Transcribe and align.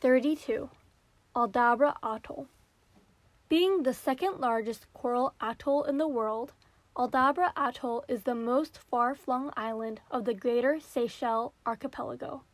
32. 0.00 0.70
Aldabra 1.36 1.94
Atoll. 2.02 2.46
Being 3.50 3.82
the 3.82 3.92
second 3.92 4.40
largest 4.40 4.86
coral 4.94 5.34
atoll 5.42 5.84
in 5.84 5.98
the 5.98 6.08
world, 6.08 6.54
Aldabra 6.96 7.52
Atoll 7.54 8.06
is 8.08 8.22
the 8.22 8.34
most 8.34 8.78
far 8.78 9.14
flung 9.14 9.52
island 9.58 10.00
of 10.10 10.24
the 10.24 10.32
Greater 10.32 10.80
Seychelles 10.80 11.52
Archipelago. 11.66 12.44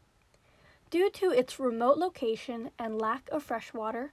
Due 0.91 1.09
to 1.11 1.31
its 1.31 1.61
remote 1.61 1.99
location 1.99 2.73
and 2.81 3.01
lack 3.01 3.29
of 3.31 3.45
fresh 3.45 3.73
water, 3.73 4.13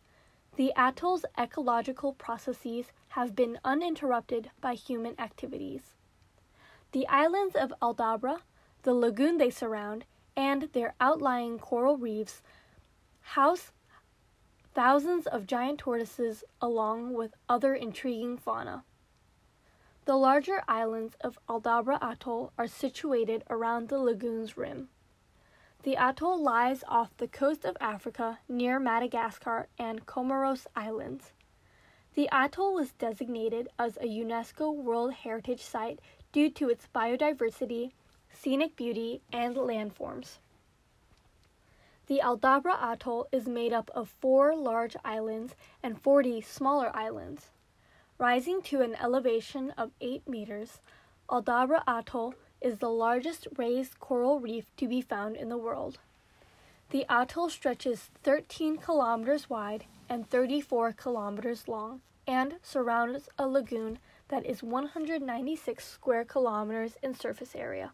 the 0.55 0.71
atoll's 0.75 1.25
ecological 1.35 2.13
processes 2.13 2.91
have 3.09 3.35
been 3.35 3.57
uninterrupted 3.65 4.51
by 4.61 4.75
human 4.75 5.19
activities. 5.19 5.95
The 6.91 7.07
islands 7.07 7.55
of 7.55 7.73
Aldabra, 7.81 8.41
the 8.83 8.93
lagoon 8.93 9.39
they 9.39 9.49
surround, 9.49 10.05
and 10.37 10.69
their 10.73 10.93
outlying 11.01 11.57
coral 11.57 11.97
reefs 11.97 12.43
house 13.23 13.71
thousands 14.73 15.27
of 15.27 15.47
giant 15.47 15.79
tortoises 15.79 16.43
along 16.61 17.13
with 17.13 17.33
other 17.47 17.73
intriguing 17.73 18.37
fauna. 18.37 18.83
The 20.05 20.15
larger 20.15 20.63
islands 20.67 21.15
of 21.21 21.39
Aldabra 21.47 21.97
Atoll 22.01 22.51
are 22.57 22.67
situated 22.67 23.43
around 23.49 23.87
the 23.87 23.99
lagoon's 23.99 24.57
rim. 24.57 24.89
The 25.83 25.95
atoll 25.95 26.41
lies 26.41 26.83
off 26.87 27.15
the 27.17 27.27
coast 27.27 27.65
of 27.65 27.77
Africa 27.79 28.39
near 28.47 28.79
Madagascar 28.79 29.67
and 29.77 30.05
Comoros 30.05 30.65
Islands. 30.75 31.33
The 32.15 32.29
atoll 32.31 32.73
was 32.73 32.91
designated 32.93 33.69
as 33.79 33.97
a 33.97 34.05
UNESCO 34.05 34.73
World 34.73 35.13
Heritage 35.13 35.61
Site 35.63 35.99
due 36.31 36.49
to 36.51 36.69
its 36.69 36.87
biodiversity, 36.93 37.91
scenic 38.31 38.75
beauty, 38.75 39.21
and 39.31 39.55
landforms. 39.55 40.39
The 42.13 42.21
Aldabra 42.21 42.77
Atoll 42.79 43.27
is 43.31 43.47
made 43.47 43.73
up 43.73 43.89
of 43.95 44.07
four 44.21 44.55
large 44.55 44.95
islands 45.03 45.55
and 45.81 45.99
40 45.99 46.41
smaller 46.41 46.95
islands. 46.95 47.49
Rising 48.19 48.61
to 48.69 48.81
an 48.81 48.93
elevation 48.93 49.71
of 49.71 49.93
8 49.99 50.29
meters, 50.29 50.79
Aldabra 51.27 51.81
Atoll 51.87 52.35
is 52.61 52.77
the 52.77 52.91
largest 52.91 53.47
raised 53.57 53.99
coral 53.99 54.39
reef 54.39 54.65
to 54.75 54.87
be 54.87 55.01
found 55.01 55.35
in 55.35 55.49
the 55.49 55.57
world. 55.57 55.97
The 56.91 57.03
atoll 57.09 57.49
stretches 57.49 58.11
13 58.21 58.77
kilometers 58.77 59.49
wide 59.49 59.85
and 60.07 60.29
34 60.29 60.93
kilometers 60.93 61.67
long 61.67 62.01
and 62.27 62.59
surrounds 62.61 63.27
a 63.39 63.47
lagoon 63.47 63.97
that 64.27 64.45
is 64.45 64.61
196 64.61 65.83
square 65.83 66.25
kilometers 66.25 66.95
in 67.01 67.15
surface 67.15 67.55
area. 67.55 67.91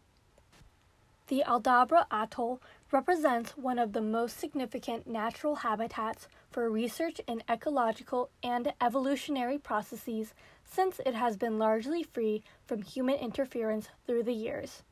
The 1.30 1.44
Aldabra 1.46 2.06
Atoll 2.10 2.60
represents 2.90 3.56
one 3.56 3.78
of 3.78 3.92
the 3.92 4.00
most 4.00 4.36
significant 4.36 5.06
natural 5.06 5.54
habitats 5.54 6.26
for 6.50 6.68
research 6.68 7.20
in 7.28 7.44
ecological 7.48 8.30
and 8.42 8.72
evolutionary 8.80 9.56
processes 9.56 10.34
since 10.64 11.00
it 11.06 11.14
has 11.14 11.36
been 11.36 11.56
largely 11.56 12.02
free 12.02 12.42
from 12.66 12.82
human 12.82 13.14
interference 13.14 13.90
through 14.08 14.24
the 14.24 14.32
years. 14.32 14.82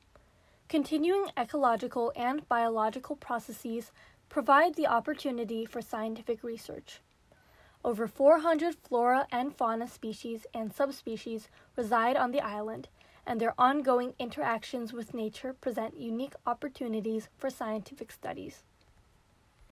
Continuing 0.68 1.26
ecological 1.36 2.12
and 2.14 2.48
biological 2.48 3.16
processes 3.16 3.90
provide 4.28 4.76
the 4.76 4.86
opportunity 4.86 5.66
for 5.66 5.82
scientific 5.82 6.44
research. 6.44 7.00
Over 7.84 8.06
400 8.06 8.76
flora 8.76 9.26
and 9.32 9.56
fauna 9.56 9.88
species 9.88 10.46
and 10.54 10.72
subspecies 10.72 11.48
reside 11.74 12.16
on 12.16 12.30
the 12.30 12.40
island, 12.40 12.86
and 13.28 13.38
their 13.38 13.54
ongoing 13.58 14.14
interactions 14.18 14.94
with 14.94 15.12
nature 15.12 15.52
present 15.52 16.00
unique 16.00 16.32
opportunities 16.46 17.28
for 17.36 17.50
scientific 17.50 18.10
studies. 18.10 18.64